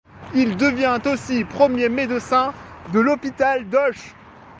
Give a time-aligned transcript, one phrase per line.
[0.33, 2.55] Il devient aussi premier médecin
[2.91, 4.15] de l'Hôpital d'Auch.